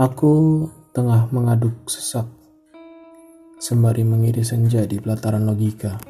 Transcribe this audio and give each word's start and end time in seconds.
Aku 0.00 0.64
tengah 0.96 1.28
mengaduk 1.28 1.84
sesak 1.84 2.24
sembari 3.60 4.00
mengiri 4.00 4.40
senja 4.40 4.88
di 4.88 4.96
pelataran 4.96 5.44
logika. 5.44 6.00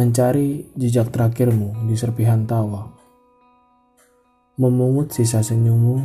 Mencari 0.00 0.72
jejak 0.72 1.12
terakhirmu 1.12 1.84
di 1.84 1.92
serpihan 1.92 2.48
tawa. 2.48 2.88
Memungut 4.56 5.12
sisa 5.12 5.44
senyummu 5.44 6.00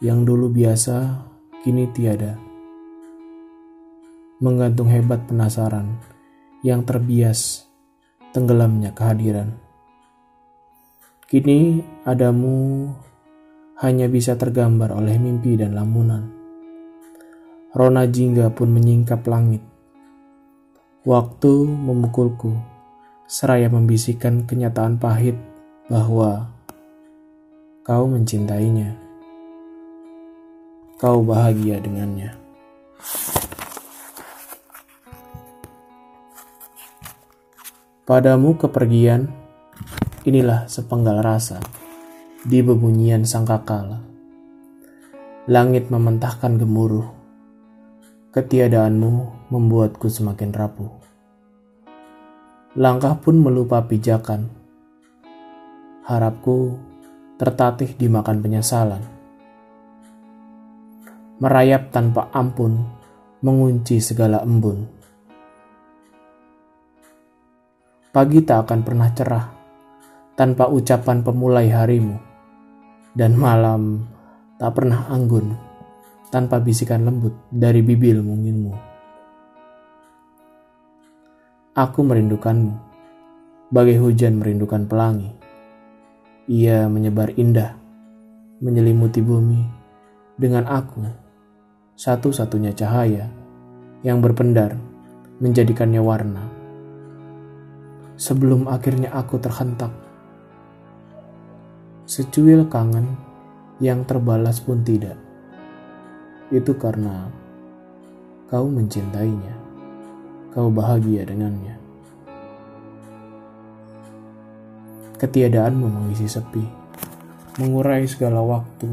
yang 0.00 0.24
dulu 0.24 0.48
biasa 0.48 1.28
kini 1.60 1.84
tiada. 1.92 2.40
Menggantung 4.40 4.88
hebat 4.88 5.20
penasaran 5.28 6.00
yang 6.64 6.80
terbias 6.80 7.68
tenggelamnya 8.32 8.96
kehadiran. 8.96 9.52
Kini 11.28 11.84
adamu 12.08 12.88
hanya 13.76 14.08
bisa 14.08 14.40
tergambar 14.40 14.88
oleh 14.96 15.20
mimpi 15.20 15.52
dan 15.60 15.76
lamunan. 15.76 16.32
Rona 17.76 18.08
jingga 18.08 18.48
pun 18.48 18.72
menyingkap 18.72 19.20
langit. 19.28 19.60
Waktu 21.04 21.52
memukulku, 21.68 22.56
seraya 23.28 23.68
membisikkan 23.68 24.48
kenyataan 24.48 24.96
pahit 24.96 25.36
bahwa 25.92 26.48
kau 27.84 28.08
mencintainya. 28.08 28.96
Kau 30.96 31.20
bahagia 31.20 31.76
dengannya. 31.76 32.32
Padamu 38.08 38.56
kepergian, 38.56 39.28
inilah 40.24 40.64
sepenggal 40.64 41.20
rasa 41.20 41.60
di 42.46 42.62
bebunyian 42.62 43.26
sangkakala. 43.26 44.06
Langit 45.50 45.90
mementahkan 45.90 46.54
gemuruh. 46.62 47.10
Ketiadaanmu 48.30 49.12
membuatku 49.50 50.06
semakin 50.06 50.54
rapuh. 50.54 50.94
Langkah 52.78 53.18
pun 53.18 53.42
melupa 53.42 53.82
pijakan. 53.82 54.46
Harapku 56.06 56.78
tertatih 57.34 57.98
dimakan 57.98 58.38
penyesalan. 58.38 59.02
Merayap 61.42 61.90
tanpa 61.90 62.30
ampun, 62.30 62.78
mengunci 63.42 63.98
segala 63.98 64.46
embun. 64.46 64.86
Pagi 68.14 68.38
tak 68.46 68.70
akan 68.70 68.80
pernah 68.86 69.10
cerah 69.10 69.46
tanpa 70.38 70.70
ucapan 70.70 71.26
pemulai 71.26 71.74
harimu 71.74 72.25
dan 73.16 73.32
malam 73.32 74.04
tak 74.60 74.76
pernah 74.76 75.08
anggun 75.08 75.56
tanpa 76.28 76.60
bisikan 76.60 77.08
lembut 77.08 77.32
dari 77.48 77.80
bibir 77.80 78.20
munginmu. 78.20 78.76
Aku 81.72 82.04
merindukanmu, 82.04 82.72
bagai 83.72 83.96
hujan 84.00 84.36
merindukan 84.36 84.84
pelangi. 84.84 85.32
Ia 86.46 86.88
menyebar 86.92 87.32
indah, 87.40 87.72
menyelimuti 88.60 89.24
bumi 89.24 89.64
dengan 90.36 90.68
aku, 90.68 91.04
satu-satunya 91.96 92.76
cahaya 92.76 93.32
yang 94.04 94.20
berpendar 94.20 94.76
menjadikannya 95.40 96.00
warna. 96.00 96.44
Sebelum 98.16 98.68
akhirnya 98.68 99.12
aku 99.12 99.36
terhentak 99.36 99.92
Secuil 102.06 102.70
kangen 102.70 103.18
yang 103.82 104.06
terbalas 104.06 104.62
pun 104.62 104.78
tidak. 104.86 105.18
Itu 106.54 106.78
karena 106.78 107.26
kau 108.46 108.70
mencintainya, 108.70 109.50
kau 110.54 110.70
bahagia 110.70 111.26
dengannya. 111.26 111.74
Ketiadaanmu 115.18 115.86
mengisi 115.90 116.30
sepi, 116.30 116.62
mengurai 117.58 118.06
segala 118.06 118.38
waktu, 118.38 118.86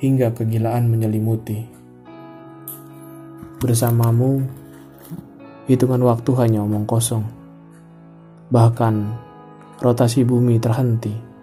hingga 0.00 0.32
kegilaan 0.32 0.88
menyelimuti. 0.88 1.60
Bersamamu, 3.60 4.48
hitungan 5.68 6.00
waktu 6.08 6.30
hanya 6.40 6.64
omong 6.64 6.88
kosong. 6.88 7.28
Bahkan, 8.48 8.94
rotasi 9.84 10.24
bumi 10.24 10.56
terhenti 10.56 11.35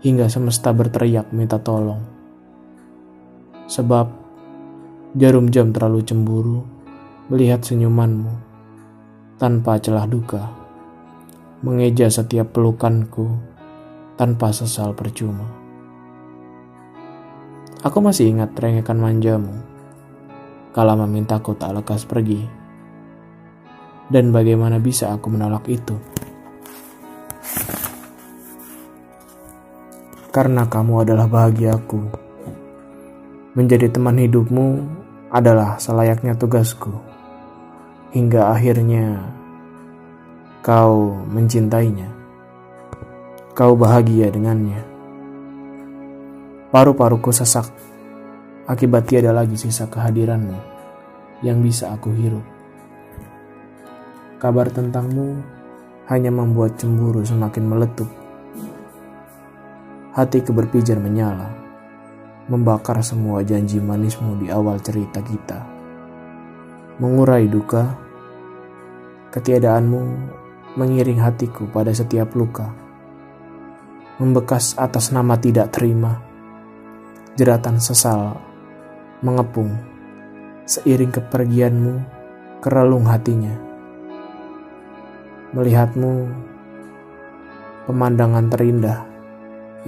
hingga 0.00 0.32
semesta 0.32 0.72
berteriak 0.72 1.28
minta 1.32 1.60
tolong. 1.60 2.00
Sebab 3.68 4.06
jarum 5.14 5.52
jam 5.52 5.70
terlalu 5.70 6.00
cemburu 6.02 6.60
melihat 7.30 7.62
senyumanmu 7.62 8.32
tanpa 9.36 9.78
celah 9.78 10.04
duka, 10.08 10.50
mengeja 11.62 12.08
setiap 12.08 12.56
pelukanku 12.56 13.28
tanpa 14.16 14.52
sesal 14.52 14.92
percuma. 14.92 15.46
Aku 17.80 18.04
masih 18.04 18.28
ingat 18.28 18.52
rengekan 18.60 19.00
manjamu, 19.00 19.56
kala 20.76 20.92
memintaku 20.96 21.56
tak 21.56 21.72
lekas 21.72 22.04
pergi. 22.04 22.44
Dan 24.10 24.34
bagaimana 24.34 24.82
bisa 24.82 25.14
aku 25.14 25.32
menolak 25.32 25.64
itu? 25.70 25.96
Karena 30.30 30.62
kamu 30.66 31.02
adalah 31.02 31.26
bahagiaku. 31.26 32.00
Menjadi 33.58 33.90
teman 33.90 34.14
hidupmu 34.14 34.78
adalah 35.34 35.74
selayaknya 35.82 36.38
tugasku. 36.38 36.94
Hingga 38.14 38.54
akhirnya 38.54 39.26
kau 40.62 41.18
mencintainya. 41.26 42.06
Kau 43.58 43.74
bahagia 43.74 44.30
dengannya. 44.30 44.86
Paru-paruku 46.70 47.34
sesak 47.34 47.66
akibat 48.70 49.10
tiada 49.10 49.34
lagi 49.34 49.58
sisa 49.58 49.90
kehadiranmu 49.90 50.54
yang 51.42 51.58
bisa 51.58 51.90
aku 51.90 52.14
hirup. 52.14 52.46
Kabar 54.38 54.70
tentangmu 54.70 55.42
hanya 56.06 56.30
membuat 56.30 56.78
cemburu 56.78 57.26
semakin 57.26 57.66
meletup 57.66 58.19
Hatiku 60.10 60.50
berpijar 60.50 60.98
menyala, 60.98 61.54
membakar 62.50 62.98
semua 62.98 63.46
janji 63.46 63.78
manismu 63.78 64.42
di 64.42 64.50
awal 64.50 64.82
cerita 64.82 65.22
kita. 65.22 65.62
Mengurai 66.98 67.46
duka, 67.46 67.94
ketiadaanmu 69.30 70.02
mengiring 70.74 71.22
hatiku 71.22 71.70
pada 71.70 71.94
setiap 71.94 72.34
luka. 72.34 72.74
Membekas 74.18 74.74
atas 74.74 75.14
nama 75.14 75.38
tidak 75.38 75.70
terima, 75.78 76.18
jeratan 77.38 77.78
sesal 77.78 78.34
mengepung 79.22 79.78
seiring 80.66 81.14
kepergianmu 81.14 82.02
kerelung 82.58 83.06
hatinya. 83.06 83.54
Melihatmu, 85.54 86.26
pemandangan 87.86 88.50
terindah 88.50 89.09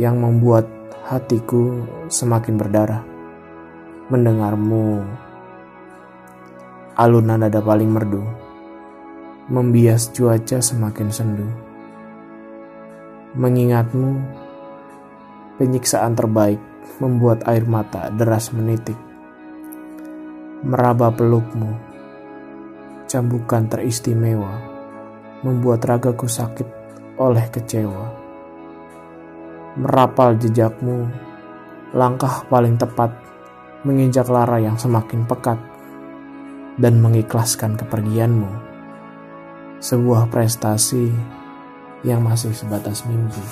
yang 0.00 0.16
membuat 0.16 0.64
hatiku 1.04 1.84
semakin 2.08 2.56
berdarah. 2.56 3.04
Mendengarmu, 4.08 5.04
alunan 6.96 7.40
nada 7.40 7.60
paling 7.60 7.88
merdu, 7.88 8.24
membias 9.48 10.08
cuaca 10.12 10.60
semakin 10.60 11.08
sendu. 11.08 11.48
Mengingatmu, 13.32 14.20
penyiksaan 15.56 16.12
terbaik 16.12 16.60
membuat 17.00 17.48
air 17.48 17.64
mata 17.64 18.12
deras 18.12 18.52
menitik. 18.52 18.96
Meraba 20.62 21.08
pelukmu, 21.08 21.72
cambukan 23.08 23.66
teristimewa, 23.66 24.60
membuat 25.40 25.84
ragaku 25.88 26.28
sakit 26.28 26.68
oleh 27.16 27.48
kecewa 27.48 28.21
merapal 29.76 30.36
jejakmu, 30.36 31.08
langkah 31.96 32.44
paling 32.48 32.76
tepat 32.76 33.12
menginjak 33.82 34.28
lara 34.28 34.60
yang 34.62 34.76
semakin 34.78 35.24
pekat 35.26 35.58
dan 36.76 37.00
mengikhlaskan 37.00 37.74
kepergianmu. 37.76 38.48
Sebuah 39.82 40.30
prestasi 40.30 41.10
yang 42.06 42.22
masih 42.22 42.54
sebatas 42.54 43.02
mimpi. 43.02 43.42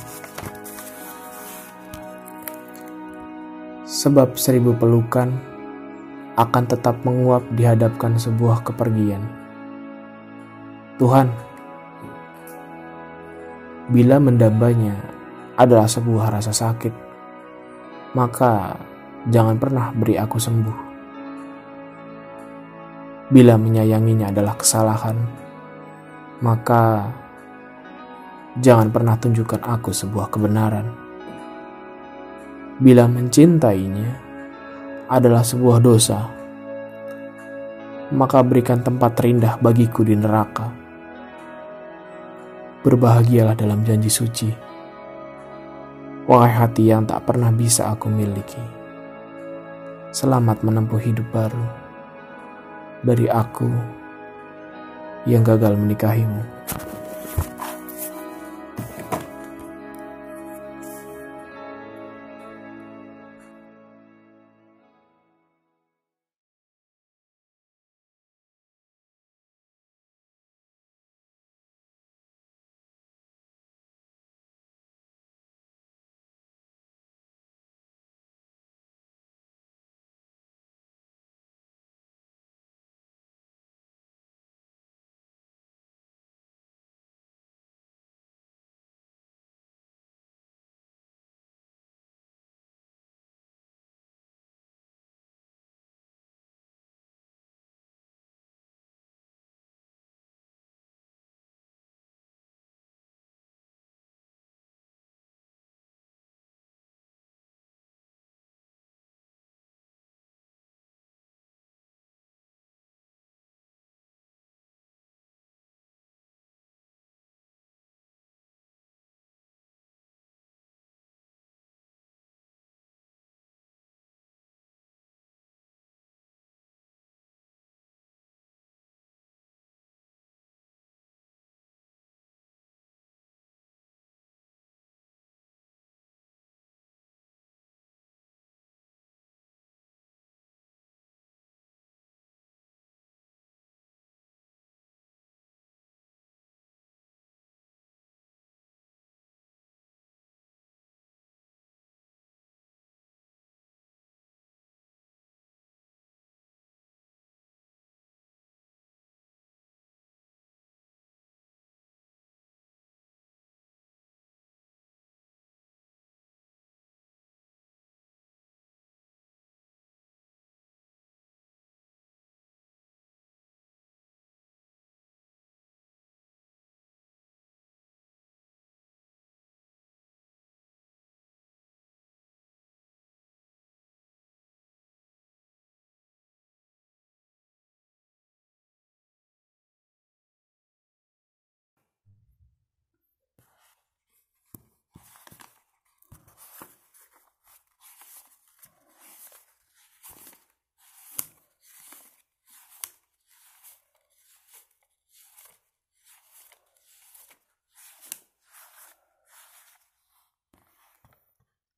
Sebab 3.90 4.38
seribu 4.38 4.78
pelukan 4.78 5.34
akan 6.38 6.64
tetap 6.70 7.02
menguap 7.02 7.42
dihadapkan 7.58 8.14
sebuah 8.14 8.62
kepergian. 8.62 9.20
Tuhan, 11.02 11.26
bila 13.90 14.22
mendambanya 14.22 15.09
adalah 15.60 15.84
sebuah 15.84 16.32
rasa 16.32 16.56
sakit, 16.56 16.94
maka 18.16 18.80
jangan 19.28 19.60
pernah 19.60 19.92
beri 19.92 20.16
aku 20.16 20.40
sembuh. 20.40 20.78
Bila 23.28 23.60
menyayanginya 23.60 24.32
adalah 24.32 24.56
kesalahan, 24.56 25.20
maka 26.40 27.12
jangan 28.56 28.88
pernah 28.88 29.20
tunjukkan 29.20 29.60
aku 29.60 29.92
sebuah 29.92 30.32
kebenaran. 30.32 30.88
Bila 32.80 33.04
mencintainya 33.04 34.16
adalah 35.12 35.44
sebuah 35.44 35.78
dosa, 35.84 36.24
maka 38.16 38.40
berikan 38.40 38.80
tempat 38.80 39.12
terindah 39.12 39.60
bagiku 39.60 40.08
di 40.08 40.16
neraka. 40.16 40.72
Berbahagialah 42.80 43.52
dalam 43.52 43.84
janji 43.84 44.08
suci 44.08 44.69
Wahai 46.30 46.54
hati 46.54 46.86
yang 46.86 47.10
tak 47.10 47.26
pernah 47.26 47.50
bisa 47.50 47.90
aku 47.90 48.06
miliki, 48.06 48.62
selamat 50.14 50.62
menempuh 50.62 51.02
hidup 51.02 51.26
baru 51.34 51.66
dari 53.02 53.26
aku 53.26 53.66
yang 55.26 55.42
gagal 55.42 55.74
menikahimu. 55.74 56.46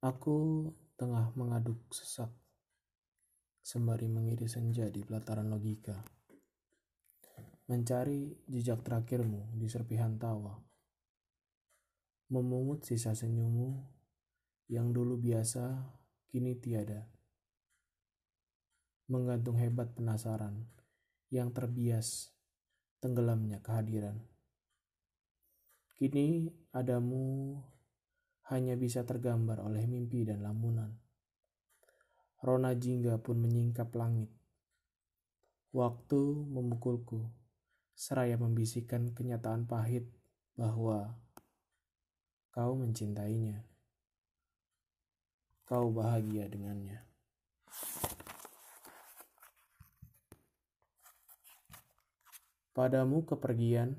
Aku 0.02 0.66
tengah 0.99 1.31
mengaduk 1.38 1.78
sesak, 1.94 2.34
sembari 3.62 4.11
mengiris 4.11 4.59
senja 4.59 4.90
di 4.90 5.06
pelataran 5.06 5.47
logika. 5.47 5.94
Mencari 7.71 8.35
jejak 8.50 8.82
terakhirmu 8.82 9.54
di 9.54 9.71
serpihan 9.71 10.18
tawa. 10.18 10.59
Memungut 12.35 12.82
sisa 12.82 13.14
senyummu 13.14 13.78
yang 14.75 14.90
dulu 14.90 15.23
biasa, 15.23 15.94
kini 16.26 16.59
tiada. 16.59 17.06
Menggantung 19.06 19.54
hebat 19.54 19.94
penasaran 19.94 20.66
yang 21.30 21.54
terbias 21.54 22.35
tenggelamnya 22.99 23.62
kehadiran. 23.62 24.18
Kini 25.94 26.50
adamu 26.75 27.54
hanya 28.52 28.76
bisa 28.76 29.00
tergambar 29.09 29.64
oleh 29.64 29.88
mimpi 29.88 30.28
dan 30.28 30.44
lamunan. 30.44 30.92
Rona 32.44 32.76
jingga 32.76 33.16
pun 33.16 33.40
menyingkap 33.40 33.88
langit. 33.97 34.28
Waktu 35.73 36.21
memukulku, 36.52 37.32
seraya 37.97 38.37
membisikkan 38.37 39.16
kenyataan 39.16 39.64
pahit 39.64 40.04
bahwa 40.52 41.16
kau 42.52 42.76
mencintainya. 42.76 43.64
Kau 45.64 45.88
bahagia 45.88 46.44
dengannya. 46.52 47.00
Padamu 52.76 53.25
kepergian, 53.25 53.97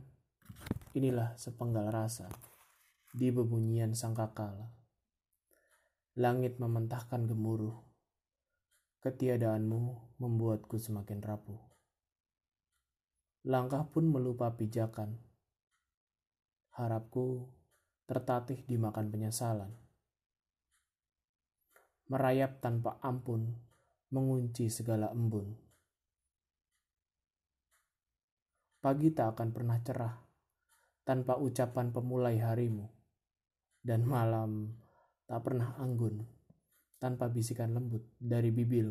inilah 0.94 1.34
sepenggal 1.42 1.90
rasa 1.90 2.30
di 3.14 3.30
bebunyian 3.30 3.94
sangkakala. 3.94 4.74
Langit 6.18 6.58
mementahkan 6.58 7.30
gemuruh. 7.30 7.78
Ketiadaanmu 9.06 10.18
membuatku 10.18 10.82
semakin 10.82 11.22
rapuh. 11.22 11.62
Langkah 13.46 13.86
pun 13.86 14.10
melupa 14.10 14.50
pijakan. 14.58 15.22
Harapku 16.74 17.54
tertatih 18.10 18.66
dimakan 18.66 19.14
penyesalan. 19.14 19.70
Merayap 22.10 22.66
tanpa 22.66 22.98
ampun, 23.06 23.54
mengunci 24.10 24.74
segala 24.74 25.14
embun. 25.14 25.54
Pagi 28.82 29.14
tak 29.14 29.38
akan 29.38 29.54
pernah 29.54 29.78
cerah 29.86 30.18
tanpa 31.06 31.38
ucapan 31.38 31.94
pemulai 31.94 32.42
harimu 32.42 33.03
dan 33.84 34.08
malam 34.08 34.72
tak 35.28 35.44
pernah 35.44 35.76
anggun 35.78 36.24
tanpa 36.98 37.28
bisikan 37.28 37.76
lembut 37.76 38.08
dari 38.16 38.48
bibir. 38.48 38.88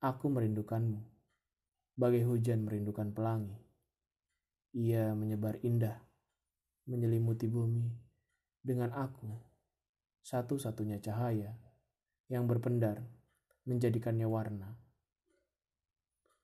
Aku 0.00 0.32
merindukanmu, 0.32 1.00
bagai 1.96 2.24
hujan 2.28 2.64
merindukan 2.68 3.12
pelangi. 3.12 3.56
Ia 4.76 5.16
menyebar 5.16 5.60
indah, 5.64 5.96
menyelimuti 6.86 7.48
bumi 7.48 7.88
dengan 8.60 8.92
aku 8.92 9.50
satu-satunya 10.20 11.00
cahaya 11.00 11.56
yang 12.28 12.46
berpendar 12.46 13.02
menjadikannya 13.66 14.28
warna. 14.28 14.78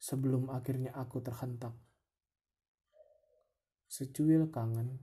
Sebelum 0.00 0.50
akhirnya 0.52 0.92
aku 0.92 1.22
terhentak, 1.22 1.72
secuil 3.86 4.50
kangen 4.50 4.98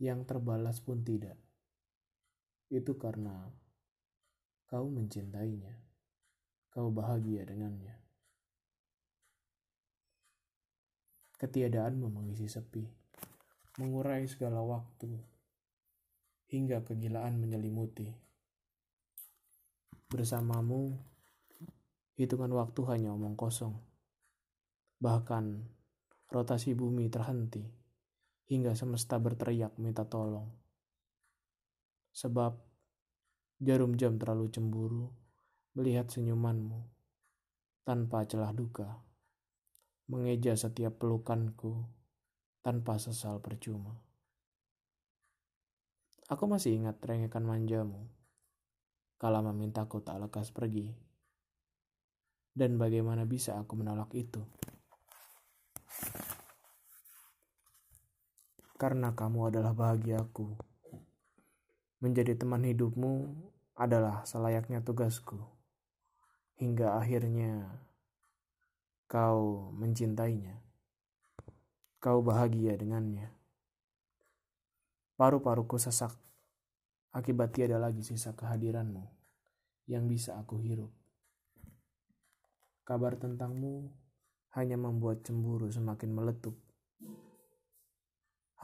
yang 0.00 0.24
terbalas 0.24 0.80
pun 0.80 1.04
tidak. 1.04 1.36
Itu 2.72 2.96
karena 2.96 3.52
kau 4.66 4.88
mencintainya, 4.90 5.70
kau 6.72 6.90
bahagia 6.90 7.46
dengannya. 7.46 7.94
Ketiadaanmu 11.38 12.08
mengisi 12.08 12.48
sepi, 12.48 12.82
mengurai 13.78 14.24
segala 14.24 14.64
waktu, 14.64 15.12
hingga 16.48 16.80
kegilaan 16.82 17.36
menyelimuti. 17.36 18.08
Bersamamu, 20.08 20.94
hitungan 22.16 22.50
waktu 22.54 22.80
hanya 22.88 23.12
omong 23.12 23.36
kosong. 23.36 23.76
Bahkan, 25.02 25.44
rotasi 26.32 26.72
bumi 26.72 27.10
terhenti, 27.12 27.83
hingga 28.48 28.76
semesta 28.76 29.16
berteriak 29.16 29.76
minta 29.80 30.04
tolong. 30.04 30.48
Sebab, 32.14 32.54
jarum 33.58 33.96
jam 33.98 34.20
terlalu 34.20 34.46
cemburu 34.52 35.08
melihat 35.74 36.06
senyumanmu 36.06 36.86
tanpa 37.82 38.22
celah 38.24 38.54
duka 38.54 39.02
mengeja 40.04 40.52
setiap 40.52 41.00
pelukanku 41.00 41.88
tanpa 42.60 43.00
sesal 43.00 43.40
percuma. 43.40 43.96
Aku 46.28 46.44
masih 46.44 46.76
ingat 46.76 47.00
rengekan 47.00 47.44
manjamu, 47.44 48.08
kala 49.16 49.40
memintaku 49.40 50.04
tak 50.04 50.20
lekas 50.20 50.52
pergi. 50.52 50.92
Dan 52.54 52.76
bagaimana 52.76 53.24
bisa 53.24 53.56
aku 53.56 53.80
menolak 53.80 54.12
itu? 54.12 54.40
Karena 58.84 59.16
kamu 59.16 59.48
adalah 59.48 59.72
bahagiaku. 59.72 60.60
Menjadi 62.04 62.36
teman 62.36 62.68
hidupmu 62.68 63.32
adalah 63.80 64.28
selayaknya 64.28 64.84
tugasku. 64.84 65.40
Hingga 66.60 67.00
akhirnya 67.00 67.80
Kau 69.08 69.72
mencintainya. 69.72 70.60
Kau 71.96 72.20
bahagia 72.20 72.76
dengannya. 72.76 73.32
Paru-paruku 75.16 75.80
sesak 75.80 76.12
akibat 77.08 77.56
tiada 77.56 77.80
lagi 77.80 78.04
sisa 78.04 78.36
kehadiranmu 78.36 79.00
yang 79.88 80.04
bisa 80.12 80.36
aku 80.36 80.60
hirup. 80.60 80.92
Kabar 82.84 83.16
tentangmu 83.16 83.88
hanya 84.52 84.76
membuat 84.76 85.24
cemburu 85.24 85.72
semakin 85.72 86.12
meletup. 86.12 86.63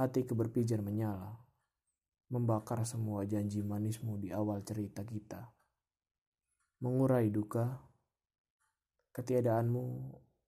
Hatiku 0.00 0.32
berpijar 0.32 0.80
menyala, 0.80 1.36
membakar 2.32 2.80
semua 2.88 3.28
janji 3.28 3.60
manismu 3.60 4.16
di 4.16 4.32
awal 4.32 4.64
cerita 4.64 5.04
kita. 5.04 5.52
Mengurai 6.80 7.28
duka, 7.28 7.68
ketiadaanmu 9.12 9.84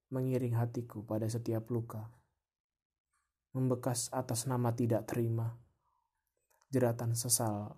mengiring 0.09 0.57
hatiku 0.57 1.05
pada 1.05 1.29
setiap 1.29 1.69
luka. 1.69 2.09
Membekas 3.53 4.09
atas 4.09 4.49
nama 4.49 4.73
tidak 4.73 5.05
terima, 5.05 5.53
jeratan 6.73 7.13
sesal 7.13 7.77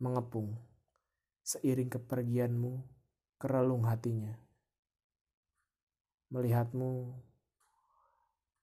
mengepung 0.00 0.56
seiring 1.44 1.92
kepergianmu 1.92 2.72
ke 3.36 3.46
relung 3.52 3.84
hatinya. 3.84 4.32
Melihatmu 6.32 7.20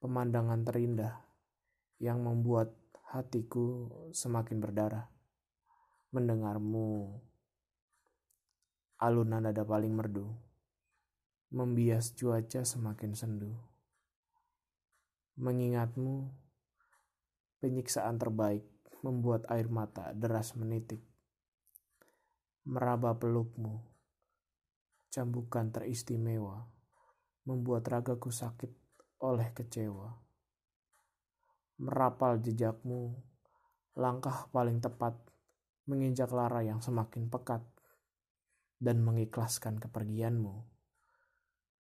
pemandangan 0.02 0.66
terindah 0.66 1.23
yang 2.00 2.24
membuat 2.24 2.74
hatiku 3.12 3.90
semakin 4.14 4.58
berdarah. 4.64 5.10
Mendengarmu 6.14 7.18
alunan 9.02 9.44
nada 9.44 9.66
paling 9.66 9.92
merdu 9.92 10.30
membias 11.54 12.18
cuaca 12.18 12.66
semakin 12.66 13.14
sendu. 13.14 13.54
Mengingatmu, 15.38 16.34
penyiksaan 17.62 18.18
terbaik 18.18 18.66
membuat 19.06 19.46
air 19.54 19.70
mata 19.70 20.18
deras 20.18 20.58
menitik. 20.58 21.06
Meraba 22.66 23.14
pelukmu, 23.22 23.86
cambukan 25.14 25.70
teristimewa, 25.70 26.66
membuat 27.46 27.86
ragaku 27.86 28.34
sakit 28.34 28.74
oleh 29.22 29.54
kecewa. 29.54 30.10
Merapal 31.82 32.38
jejakmu, 32.38 33.18
langkah 33.98 34.46
paling 34.54 34.78
tepat 34.78 35.18
menginjak 35.90 36.30
lara 36.30 36.64
yang 36.64 36.80
semakin 36.80 37.28
pekat 37.28 37.62
dan 38.78 39.00
mengikhlaskan 39.04 39.80
kepergianmu 39.80 40.64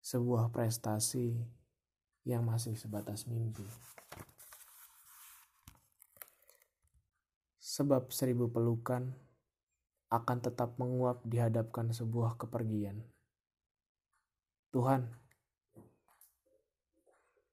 sebuah 0.02 0.50
prestasi 0.50 1.38
yang 2.26 2.42
masih 2.42 2.75
sebatas 2.75 3.26
mimpi. 3.30 3.62
Sebab 7.62 8.11
seribu 8.11 8.50
pelukan 8.50 9.14
akan 10.12 10.38
tetap 10.44 10.76
menguap 10.76 11.25
dihadapkan 11.25 11.88
sebuah 11.94 12.37
kepergian. 12.37 13.00
Tuhan, 14.75 15.08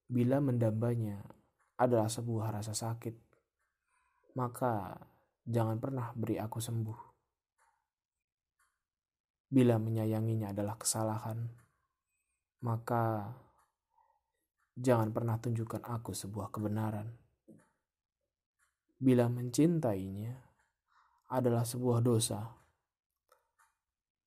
bila 0.09 0.41
mendambanya 0.41 1.21
adalah 1.79 2.11
sebuah 2.11 2.59
rasa 2.59 2.75
sakit, 2.75 3.15
maka 4.35 4.99
jangan 5.47 5.79
pernah 5.79 6.11
beri 6.11 6.35
aku 6.35 6.59
sembuh. 6.59 6.99
Bila 9.49 9.79
menyayanginya 9.79 10.51
adalah 10.51 10.75
kesalahan, 10.75 11.39
maka 12.67 13.31
jangan 14.75 15.09
pernah 15.15 15.39
tunjukkan 15.39 15.87
aku 15.87 16.11
sebuah 16.11 16.51
kebenaran. 16.51 17.07
Bila 18.99 19.31
mencintainya 19.31 20.35
adalah 21.31 21.63
sebuah 21.63 22.03
dosa, 22.03 22.43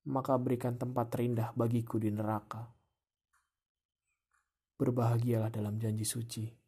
maka 0.09 0.33
berikan 0.41 0.75
tempat 0.75 1.13
terindah 1.13 1.53
bagiku 1.53 2.01
di 2.01 2.09
neraka. 2.09 2.65
Berbahagialah 4.75 5.53
dalam 5.53 5.77
janji 5.77 6.03
suci. 6.03 6.62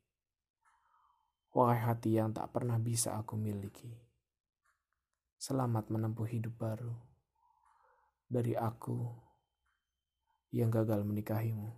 Wahai 1.56 1.80
hati 1.80 2.20
yang 2.20 2.36
tak 2.36 2.52
pernah 2.52 2.76
bisa 2.76 3.16
aku 3.16 3.40
miliki. 3.40 3.88
Selamat 5.40 5.88
menempuh 5.88 6.28
hidup 6.28 6.52
baru. 6.60 6.92
Dari 8.28 8.60
aku 8.60 9.08
yang 10.52 10.68
gagal 10.68 11.08
menikahimu. 11.08 11.72